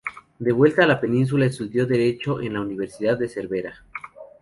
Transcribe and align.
De 0.39 0.51
vuelta 0.51 0.83
a 0.83 0.87
la 0.87 0.99
Península, 0.99 1.45
estudió 1.45 1.85
Derecho 1.85 2.41
en 2.41 2.53
la 2.53 2.61
Universidad 2.61 3.19
de 3.19 3.29
Cervera. 3.29 3.83